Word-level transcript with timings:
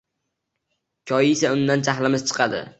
Koyisa 1.13 1.53
undan 1.59 1.87
jahlimiz 1.91 2.29
chiqadi. 2.33 2.67